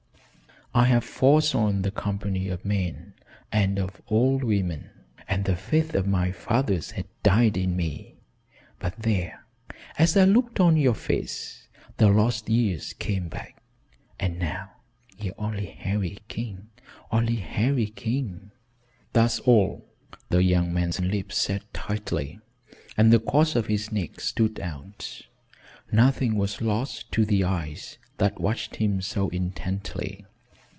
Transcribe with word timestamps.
I 0.73 0.85
had 0.85 1.03
forsworn 1.03 1.81
the 1.81 1.91
company 1.91 2.47
of 2.47 2.63
men, 2.63 3.15
and 3.51 3.77
of 3.77 4.01
all 4.07 4.37
women, 4.37 4.89
and 5.27 5.43
the 5.43 5.57
faith 5.57 5.93
of 5.93 6.07
my 6.07 6.31
fathers 6.31 6.91
had 6.91 7.07
died 7.23 7.57
in 7.57 7.75
me, 7.75 8.15
but 8.79 8.95
there, 9.01 9.45
as 9.99 10.15
I 10.15 10.23
looked 10.23 10.61
on 10.61 10.77
your 10.77 10.93
face 10.95 11.67
the 11.97 12.07
lost 12.07 12.47
years 12.47 12.93
came 12.93 13.27
back. 13.27 13.61
And 14.17 14.39
now 14.39 14.71
ye're 15.17 15.33
only 15.37 15.65
Harry 15.65 16.19
King. 16.29 16.69
Only 17.11 17.35
Harry 17.35 17.87
King." 17.87 18.51
"That's 19.11 19.39
all." 19.41 19.85
The 20.29 20.41
young 20.41 20.73
man's 20.73 21.01
lips 21.01 21.35
set 21.37 21.73
tightly 21.73 22.39
and 22.95 23.11
the 23.11 23.19
cords 23.19 23.57
of 23.57 23.65
his 23.67 23.91
neck 23.91 24.21
stood 24.21 24.57
out. 24.61 25.23
Nothing 25.91 26.37
was 26.37 26.61
lost 26.61 27.11
to 27.11 27.25
the 27.25 27.43
eyes 27.43 27.97
that 28.19 28.39
watched 28.39 28.77
him 28.77 29.01
so 29.01 29.27
intently. 29.31 30.25